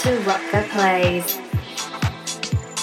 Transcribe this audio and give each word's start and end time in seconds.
To 0.00 0.16
Rutger 0.20 0.66
Plays. 0.70 1.38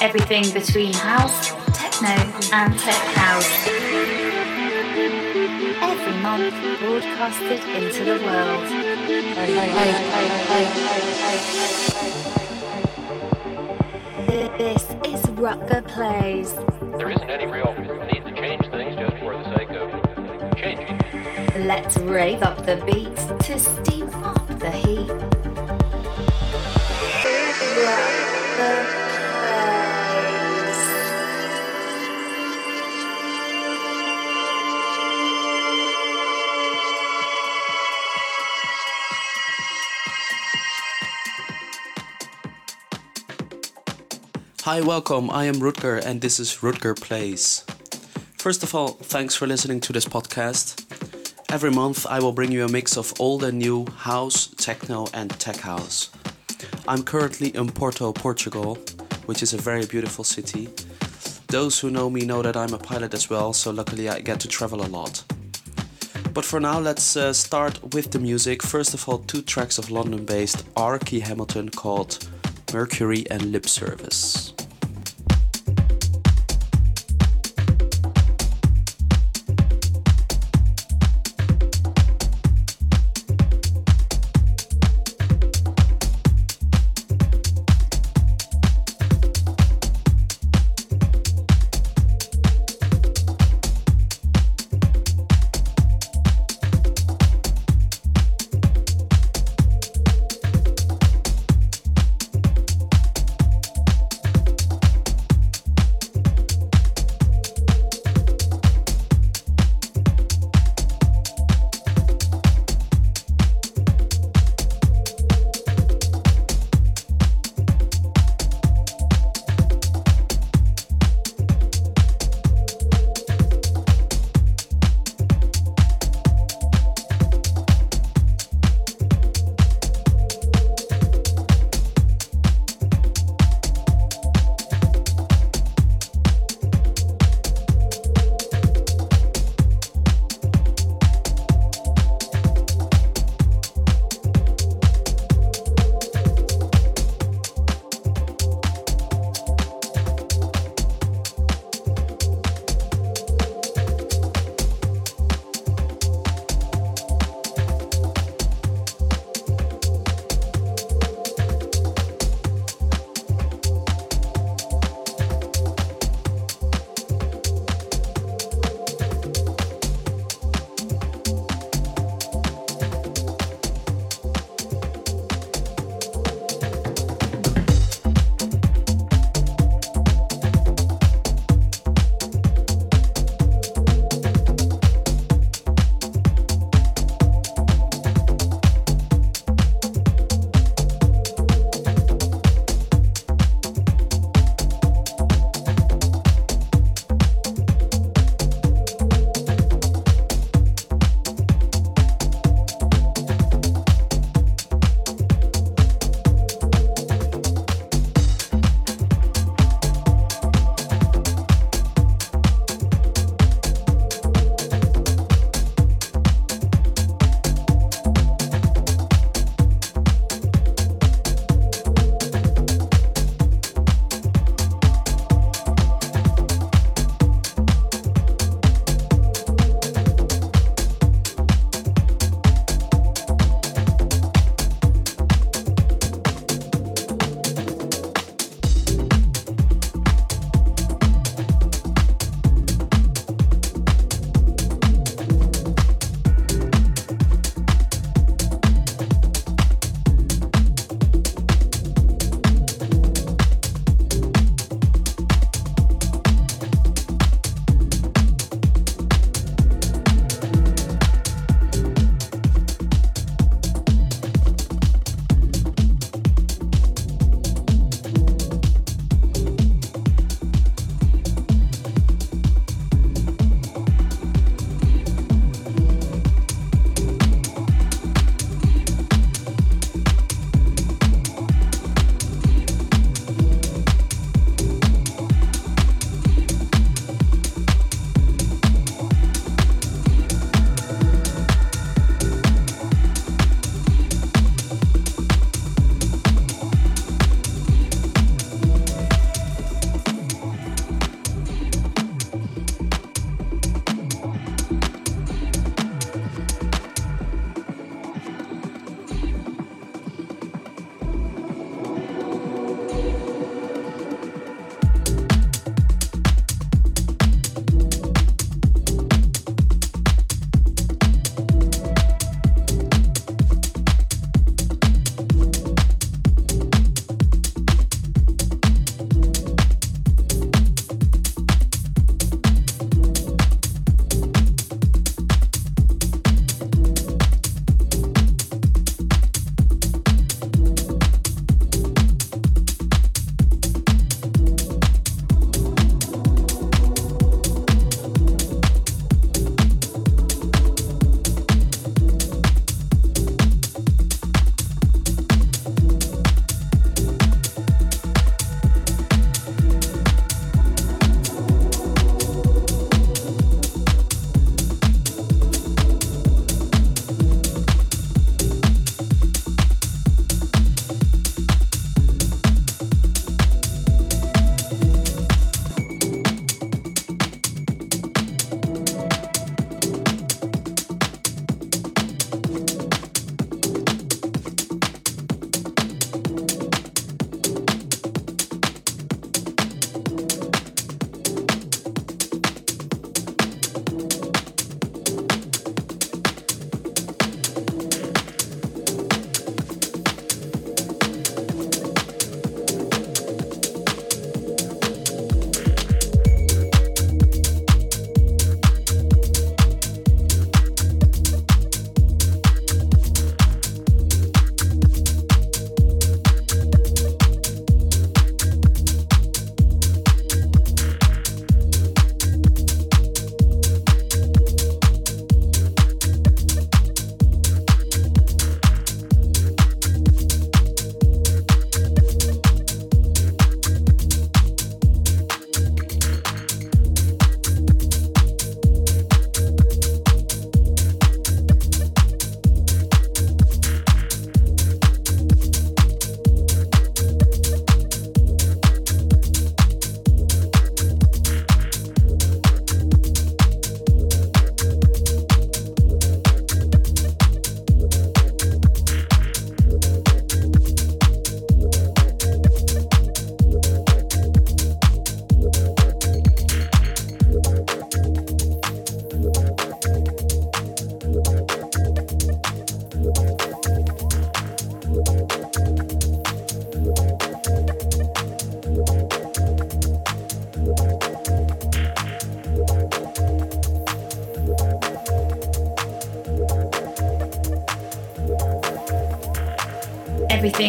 Everything 0.04 0.44
between 0.54 0.94
house, 0.94 1.50
techno, 1.74 2.10
and 2.54 2.78
tech 2.78 2.94
house. 3.16 3.68
Every 5.82 6.22
month 6.22 6.54
broadcasted 6.80 7.64
into 7.76 8.04
the 8.06 8.18
world. 8.24 8.68
This 14.60 14.84
is 15.04 15.26
Rutger 15.32 15.88
Plays. 15.88 16.54
There 17.00 17.10
isn't 17.10 17.30
any 17.32 17.48
real 17.48 17.74
need 18.14 18.26
to 18.26 18.32
change 18.36 18.70
things 18.70 18.96
just 18.96 19.18
for 19.18 19.36
the 19.36 19.44
sake 19.56 19.72
of 19.72 19.90
changing. 20.56 21.66
Let's 21.66 21.98
rave 21.98 22.44
up 22.44 22.64
the 22.64 22.76
beat 22.86 23.16
to 23.46 23.58
steam 23.58 24.10
up 24.24 24.48
the 24.60 24.70
heat. 24.70 25.37
Hi, 44.68 44.82
welcome. 44.82 45.30
I 45.32 45.46
am 45.46 45.56
Rutger, 45.56 46.04
and 46.04 46.20
this 46.20 46.42
is 46.42 46.58
Rutger 46.58 47.00
Plays. 47.00 47.64
First 48.38 48.64
of 48.64 48.76
all, 48.76 48.90
thanks 48.90 49.34
for 49.34 49.48
listening 49.48 49.80
to 49.82 49.94
this 49.94 50.06
podcast. 50.06 50.84
Every 51.50 51.72
month, 51.72 52.06
I 52.06 52.20
will 52.20 52.34
bring 52.34 52.52
you 52.52 52.66
a 52.66 52.68
mix 52.68 52.98
of 52.98 53.14
old 53.18 53.44
and 53.46 53.60
new 53.60 53.86
house, 53.86 54.48
techno, 54.58 55.08
and 55.14 55.30
tech 55.40 55.58
house. 55.58 56.10
I'm 56.90 57.04
currently 57.04 57.50
in 57.50 57.68
Porto, 57.68 58.14
Portugal, 58.14 58.76
which 59.26 59.44
is 59.44 59.54
a 59.54 59.58
very 59.58 59.86
beautiful 59.86 60.24
city. 60.24 60.70
Those 61.48 61.78
who 61.80 61.90
know 61.90 62.10
me 62.10 62.22
know 62.22 62.42
that 62.42 62.56
I'm 62.56 62.74
a 62.74 62.78
pilot 62.78 63.14
as 63.14 63.30
well, 63.30 63.52
so 63.52 63.72
luckily 63.72 64.08
I 64.08 64.22
get 64.22 64.40
to 64.40 64.48
travel 64.48 64.82
a 64.82 64.88
lot. 64.88 65.22
But 66.34 66.46
for 66.46 66.62
now, 66.62 66.80
let's 66.80 67.18
uh, 67.18 67.34
start 67.34 67.94
with 67.94 68.12
the 68.12 68.20
music. 68.20 68.64
First 68.64 68.94
of 68.94 69.10
all, 69.10 69.18
two 69.18 69.42
tracks 69.42 69.78
of 69.78 69.92
London 69.92 70.24
based 70.24 70.64
Archie 70.78 71.20
Hamilton 71.20 71.70
called 71.70 72.26
Mercury 72.72 73.26
and 73.30 73.52
Lip 73.52 73.68
Service. 73.68 74.47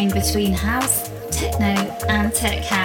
Between 0.09 0.53
house, 0.53 1.09
techno, 1.31 1.75
and 2.07 2.33
tech 2.33 2.63
house. 2.63 2.78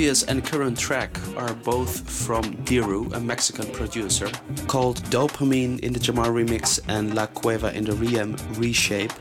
Previous 0.00 0.22
and 0.22 0.42
current 0.42 0.78
track 0.78 1.10
are 1.36 1.52
both 1.52 2.08
from 2.08 2.42
Dieru, 2.64 3.12
a 3.12 3.20
Mexican 3.20 3.66
producer, 3.70 4.30
called 4.66 4.96
Dopamine 5.10 5.78
in 5.80 5.92
the 5.92 6.00
Jamahr 6.00 6.32
remix 6.32 6.80
and 6.88 7.14
La 7.14 7.26
Cueva 7.26 7.70
in 7.76 7.84
the 7.84 7.92
Reyam 7.92 8.34
reshape. 8.58 9.12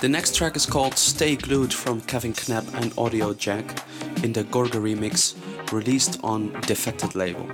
The 0.00 0.08
next 0.08 0.34
track 0.34 0.56
is 0.56 0.64
called 0.64 0.96
Stay 0.96 1.36
Glued 1.36 1.74
from 1.74 2.00
Kevin 2.00 2.32
Knapp 2.32 2.64
and 2.72 2.90
Audiojack 2.92 4.24
in 4.24 4.32
the 4.32 4.44
Gorga 4.44 4.80
remix, 4.80 5.34
released 5.74 6.18
on 6.24 6.58
Defected 6.62 7.14
label. 7.14 7.46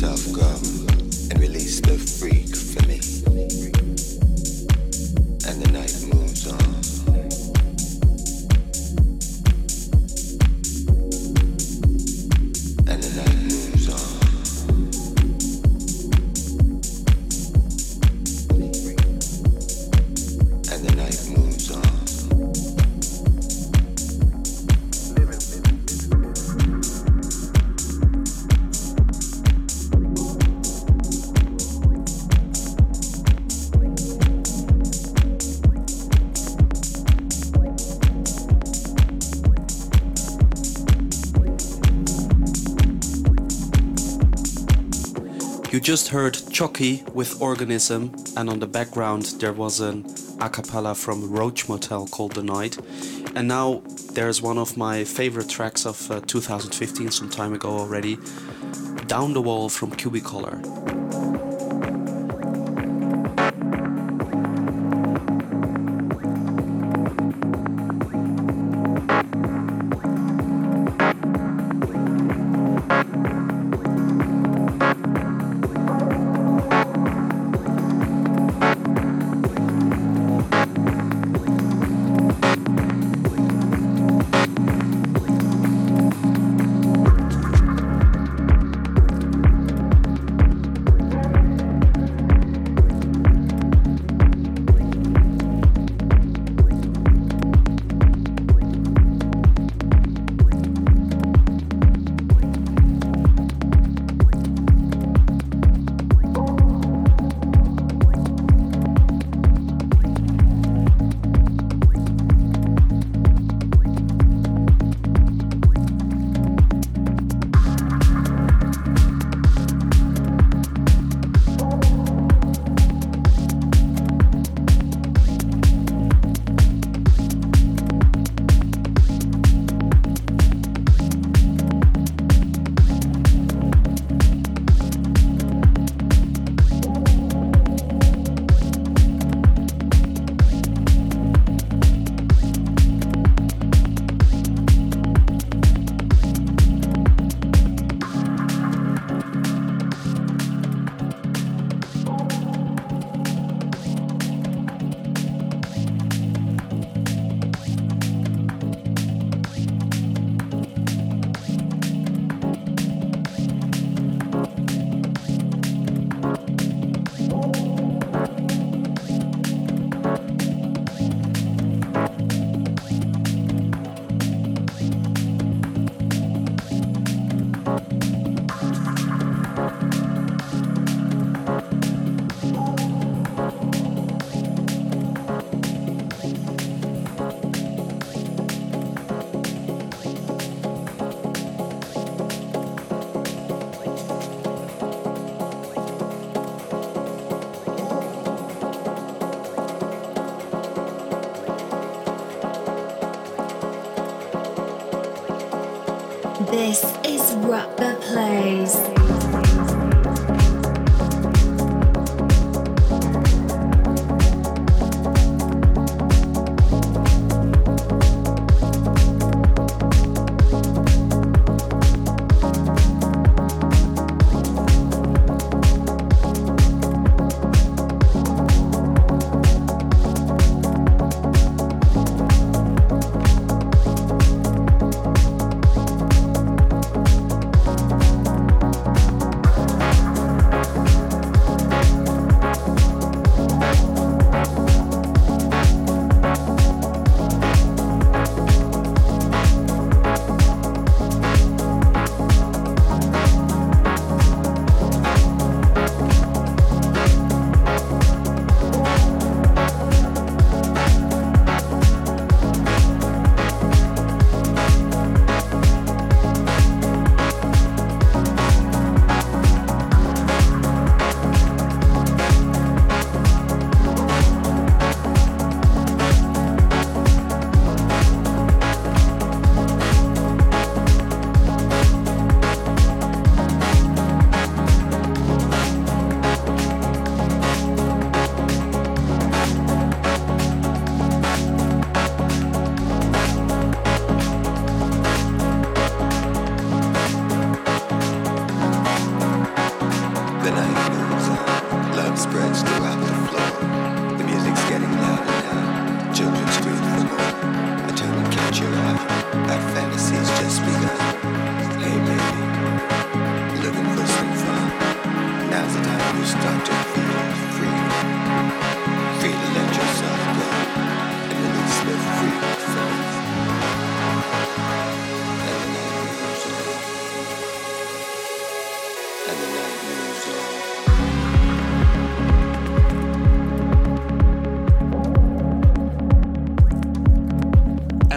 You 0.00 0.49
just 45.90 46.10
heard 46.10 46.34
Chocky 46.34 47.02
with 47.14 47.42
Organism, 47.42 48.14
and 48.36 48.48
on 48.48 48.60
the 48.60 48.66
background 48.68 49.24
there 49.40 49.52
was 49.52 49.80
an 49.80 50.06
a 50.40 50.48
cappella 50.48 50.94
from 50.94 51.32
Roach 51.32 51.68
Motel 51.68 52.06
called 52.06 52.34
The 52.36 52.44
Night. 52.44 52.78
And 53.34 53.48
now 53.48 53.82
there's 54.12 54.40
one 54.40 54.56
of 54.56 54.76
my 54.76 55.02
favorite 55.02 55.48
tracks 55.48 55.84
of 55.86 56.08
uh, 56.08 56.20
2015, 56.20 57.10
some 57.10 57.28
time 57.28 57.54
ago 57.54 57.70
already 57.70 58.18
Down 59.08 59.32
the 59.32 59.42
Wall 59.42 59.68
from 59.68 59.90
Cubicolor. 59.90 60.62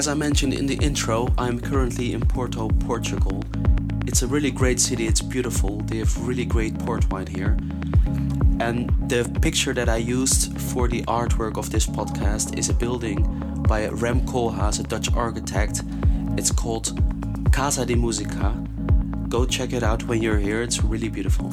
As 0.03 0.09
I 0.09 0.15
mentioned 0.15 0.53
in 0.53 0.65
the 0.65 0.75
intro, 0.83 1.33
I'm 1.37 1.61
currently 1.61 2.11
in 2.11 2.19
Porto, 2.19 2.67
Portugal. 2.67 3.41
It's 4.05 4.21
a 4.21 4.27
really 4.27 4.51
great 4.51 4.81
city, 4.81 5.07
it's 5.07 5.21
beautiful, 5.21 5.77
they 5.83 5.99
have 5.99 6.27
really 6.27 6.43
great 6.43 6.77
port 6.79 7.09
wine 7.09 7.27
here. 7.27 7.55
And 8.59 8.89
the 9.07 9.23
picture 9.41 9.73
that 9.73 9.87
I 9.87 9.95
used 9.95 10.59
for 10.59 10.89
the 10.89 11.03
artwork 11.03 11.57
of 11.57 11.71
this 11.71 11.87
podcast 11.87 12.59
is 12.59 12.67
a 12.67 12.73
building 12.73 13.23
by 13.65 13.87
Rem 13.87 14.25
Koolhaas, 14.27 14.81
a 14.81 14.83
Dutch 14.83 15.09
architect. 15.13 15.83
It's 16.37 16.51
called 16.51 16.99
Casa 17.53 17.85
de 17.85 17.95
Musica. 17.95 18.61
Go 19.29 19.45
check 19.45 19.71
it 19.71 19.83
out 19.83 20.03
when 20.03 20.21
you're 20.21 20.37
here, 20.37 20.61
it's 20.61 20.83
really 20.83 21.07
beautiful. 21.07 21.49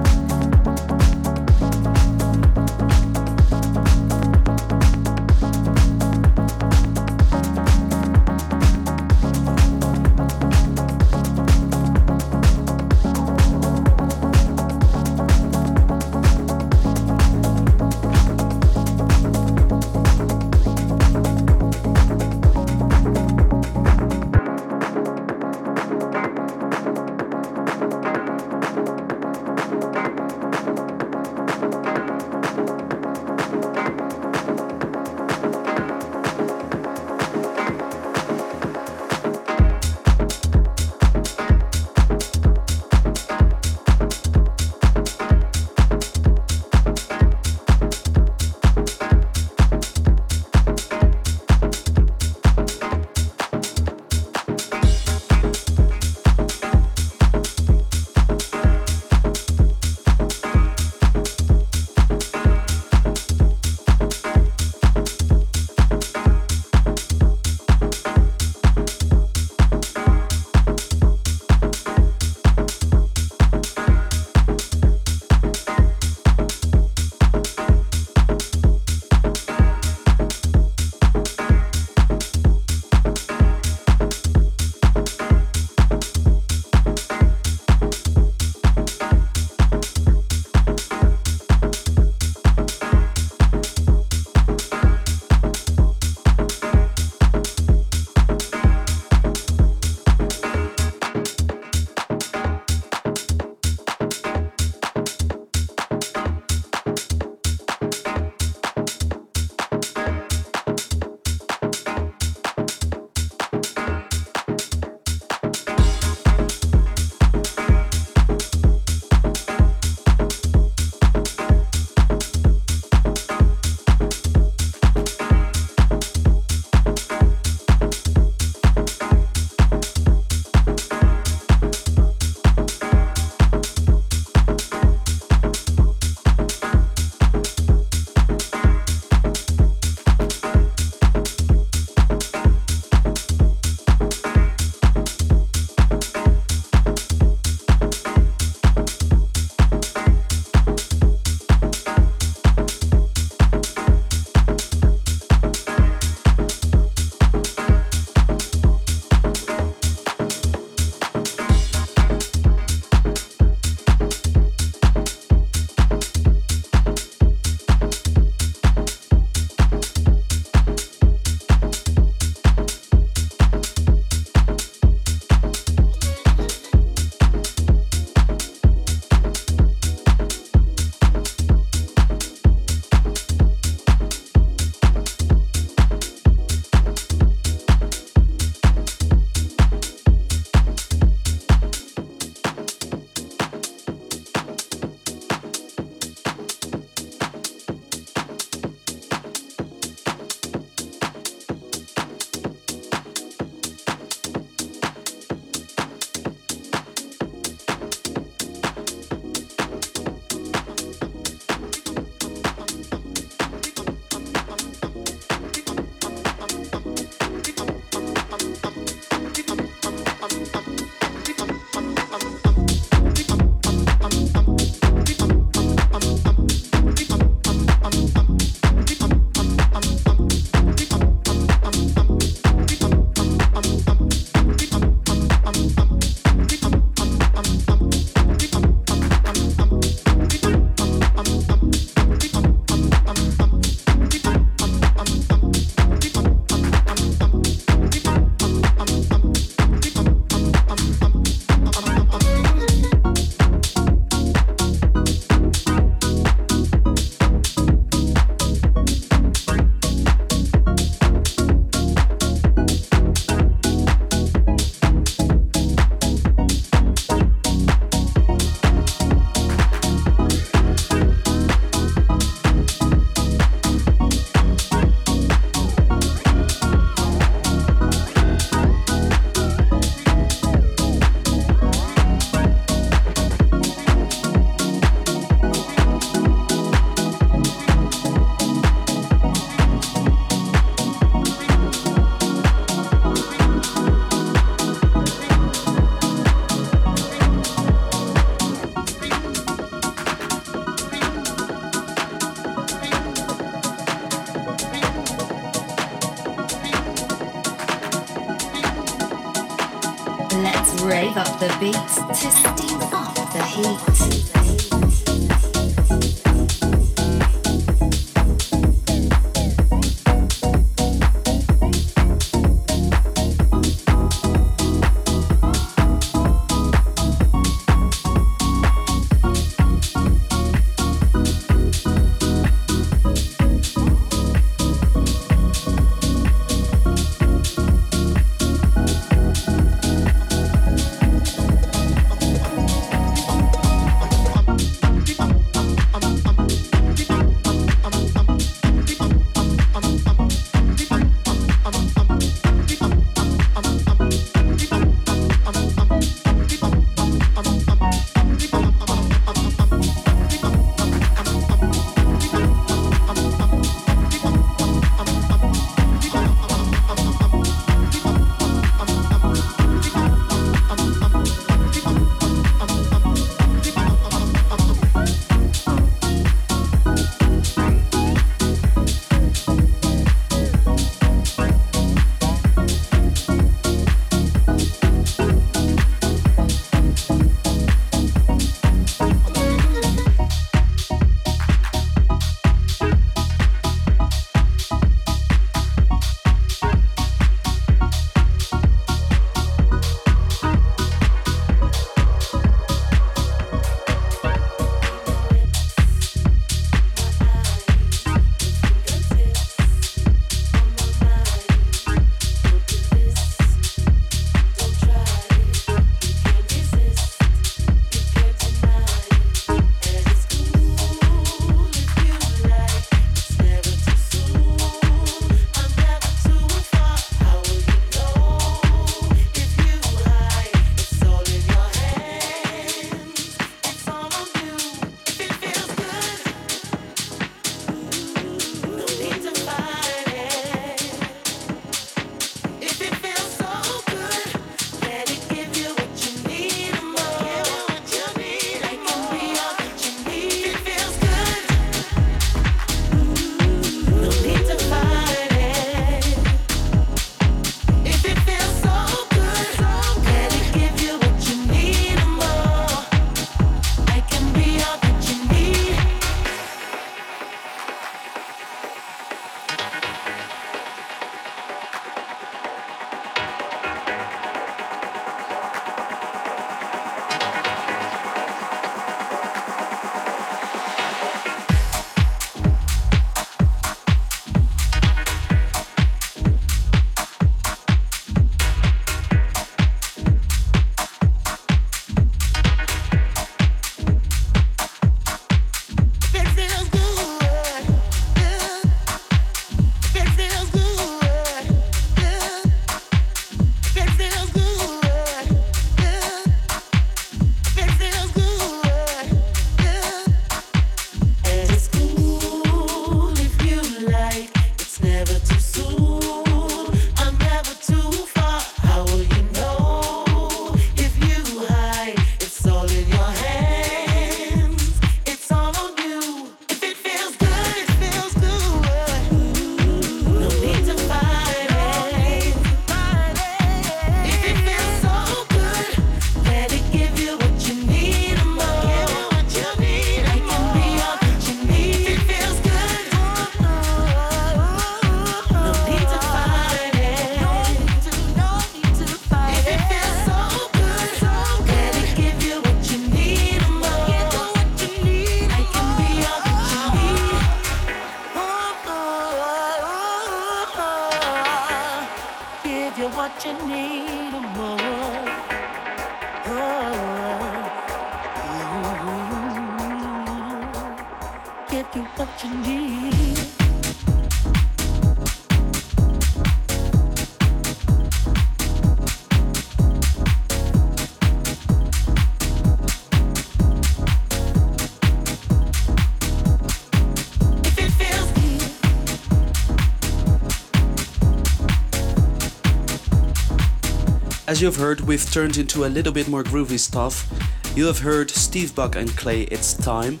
As 594.34 594.42
you've 594.42 594.56
heard, 594.56 594.80
we've 594.80 595.08
turned 595.12 595.36
into 595.36 595.64
a 595.64 595.70
little 595.70 595.92
bit 595.92 596.08
more 596.08 596.24
groovy 596.24 596.58
stuff. 596.58 597.08
You 597.54 597.66
have 597.66 597.78
heard 597.78 598.10
Steve 598.10 598.52
Bug 598.52 598.74
and 598.74 598.90
Clay 598.96 599.28
It's 599.30 599.54
Time 599.54 600.00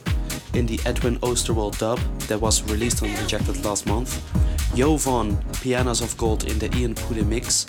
in 0.54 0.66
the 0.66 0.80
Edwin 0.84 1.20
Oosterwal 1.20 1.78
dub 1.78 2.00
that 2.26 2.40
was 2.40 2.60
released 2.64 3.00
on 3.04 3.14
Rejected 3.14 3.64
last 3.64 3.86
month. 3.86 4.10
Jovonn, 4.74 5.36
Pianos 5.62 6.00
of 6.00 6.16
Gold 6.16 6.50
in 6.50 6.58
the 6.58 6.68
Ian 6.76 6.96
Pooley 6.96 7.24
mix. 7.24 7.64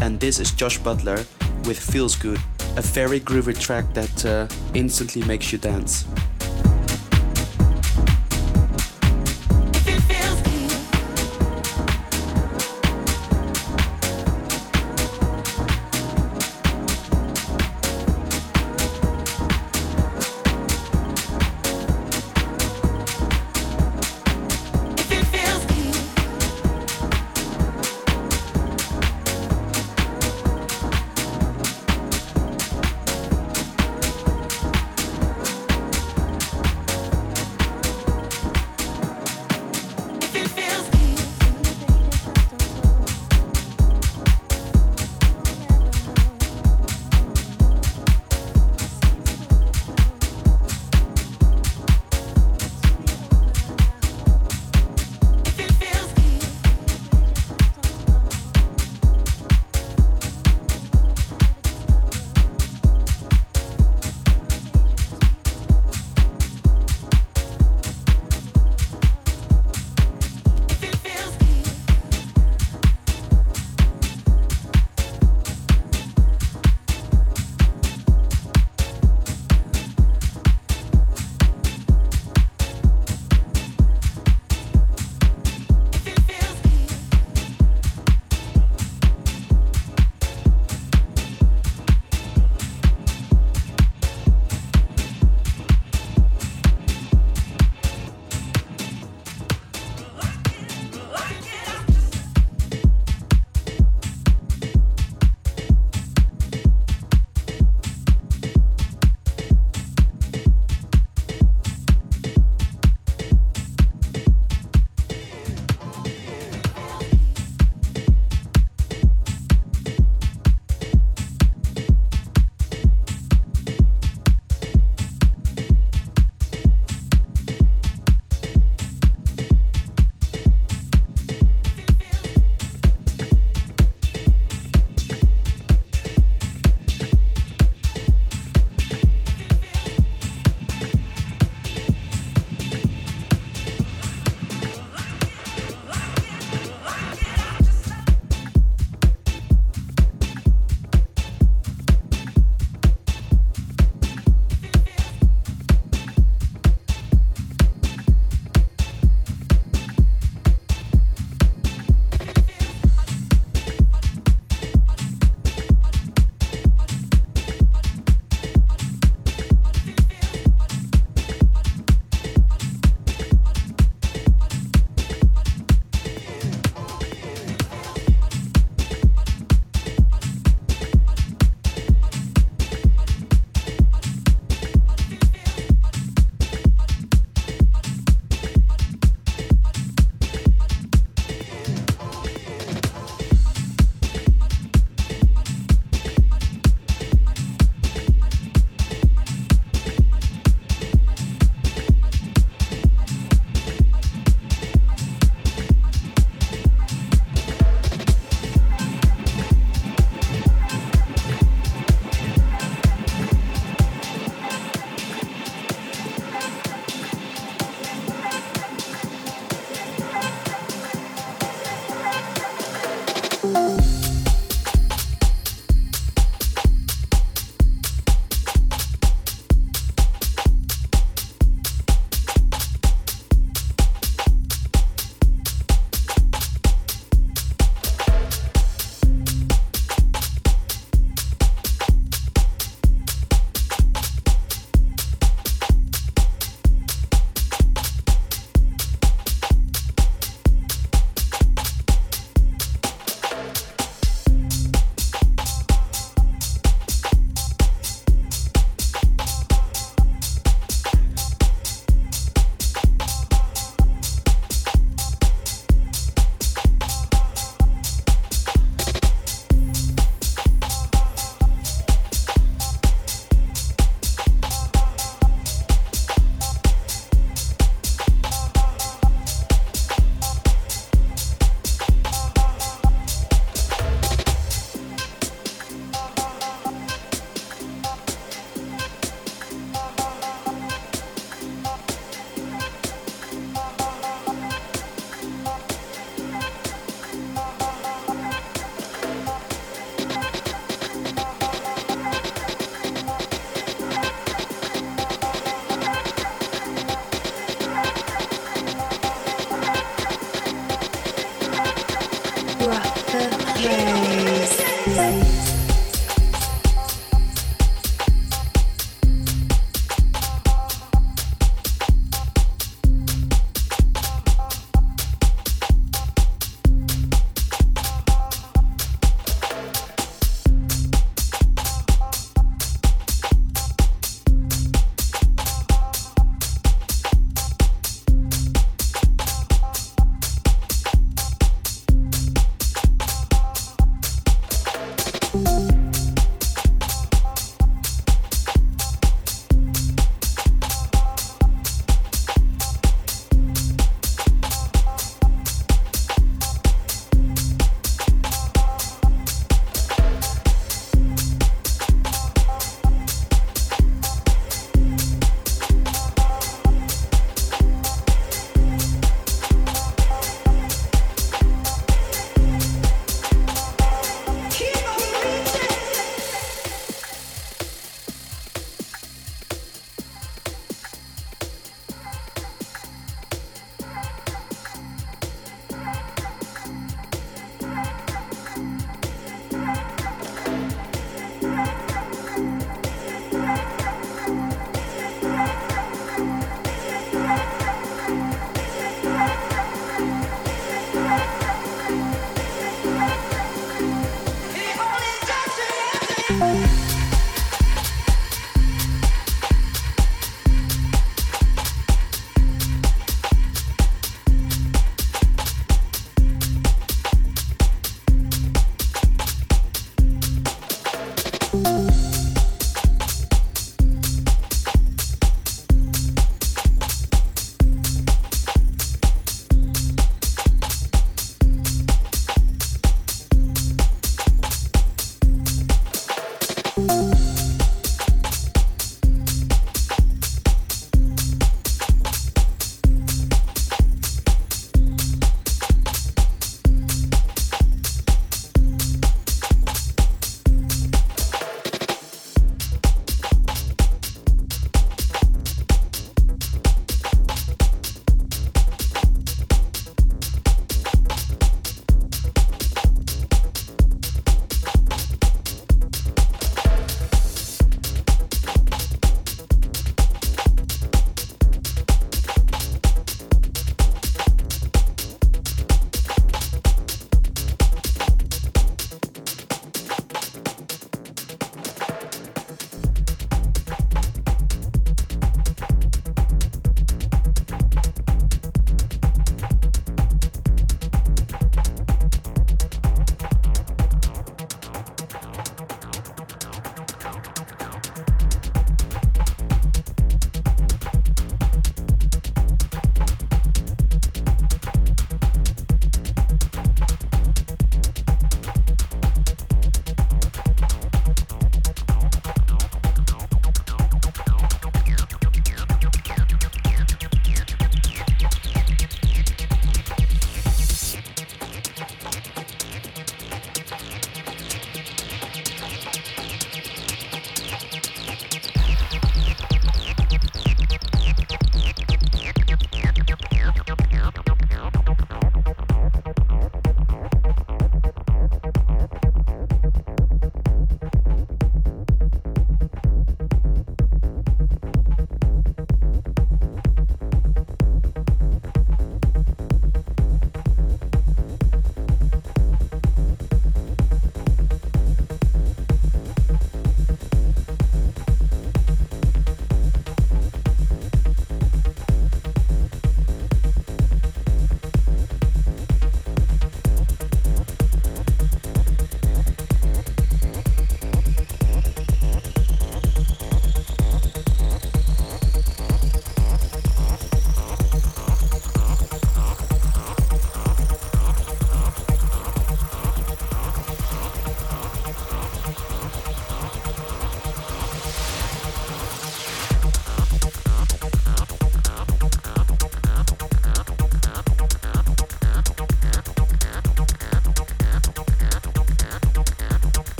And 0.00 0.18
this 0.18 0.38
is 0.40 0.52
Josh 0.52 0.78
Butler 0.78 1.22
with 1.66 1.78
Feels 1.78 2.16
Good 2.16 2.40
a 2.78 2.82
very 2.82 3.20
groovy 3.20 3.58
track 3.58 3.84
that 3.92 4.24
uh, 4.24 4.48
instantly 4.72 5.22
makes 5.24 5.52
you 5.52 5.58
dance. 5.58 6.06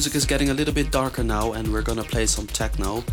Music 0.00 0.14
is 0.14 0.24
getting 0.24 0.48
a 0.48 0.54
little 0.54 0.72
bit 0.72 0.90
darker 0.90 1.22
now, 1.22 1.52
and 1.52 1.70
we're 1.70 1.82
gonna 1.82 2.02
play 2.02 2.24
some 2.24 2.46
techno. 2.46 3.04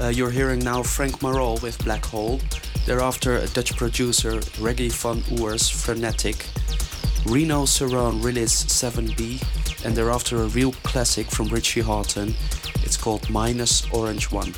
Uh, 0.00 0.08
you're 0.08 0.32
hearing 0.32 0.58
now 0.58 0.82
Frank 0.82 1.22
Maurel 1.22 1.58
with 1.62 1.78
Black 1.84 2.04
Hole. 2.06 2.40
Thereafter, 2.86 3.36
a 3.36 3.46
Dutch 3.46 3.76
producer, 3.76 4.40
Peggy 4.60 4.88
van 4.88 5.22
Oers, 5.38 5.68
Frenetic. 5.68 6.44
Rino 7.24 7.66
Cerrone 7.66 8.20
released 8.20 8.68
7B, 8.68 9.40
and 9.84 9.94
thereafter 9.94 10.38
a 10.38 10.48
real 10.48 10.72
classic 10.82 11.30
from 11.30 11.46
Richie 11.50 11.82
Hawtin. 11.82 12.34
It's 12.82 12.96
called 12.96 13.30
Minus 13.30 13.88
Orange 13.92 14.32
One. 14.32 14.52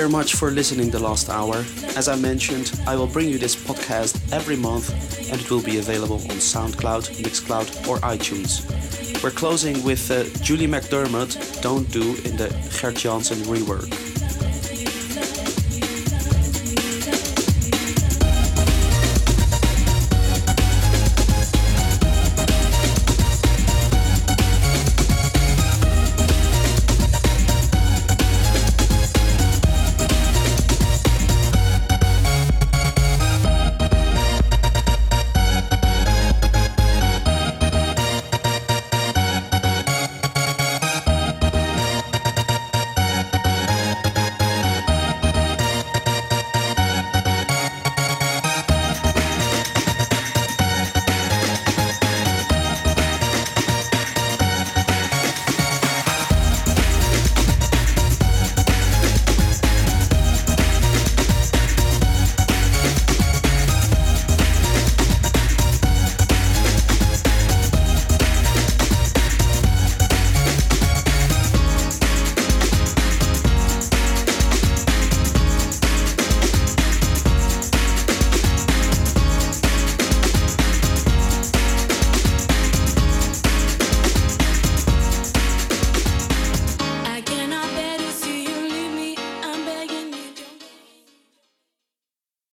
Very 0.00 0.08
much 0.08 0.34
for 0.34 0.50
listening 0.50 0.88
the 0.88 0.98
last 0.98 1.28
hour. 1.28 1.56
As 1.94 2.08
I 2.08 2.16
mentioned, 2.16 2.72
I 2.86 2.96
will 2.96 3.06
bring 3.06 3.28
you 3.28 3.36
this 3.36 3.54
podcast 3.54 4.16
every 4.32 4.56
month 4.56 4.88
and 5.30 5.38
it 5.38 5.50
will 5.50 5.60
be 5.60 5.76
available 5.76 6.14
on 6.14 6.40
SoundCloud, 6.40 7.20
Mixcloud, 7.22 7.86
or 7.86 7.98
iTunes. 7.98 8.64
We're 9.22 9.30
closing 9.30 9.84
with 9.84 10.10
uh, 10.10 10.24
Julie 10.42 10.66
McDermott, 10.66 11.60
Don't 11.60 11.86
Do 11.92 12.16
in 12.24 12.38
the 12.38 12.48
Gerd 12.80 12.96
Janson 12.96 13.40
rework. 13.40 14.09